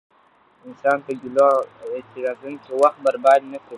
انسان 0.67 0.97
په 1.05 1.11
ګيلو 1.21 1.47
او 1.81 1.87
اعتراضونو 1.97 2.61
کې 2.63 2.71
وخت 2.81 2.97
برباد 3.05 3.41
نه 3.51 3.57
کړي. 3.61 3.69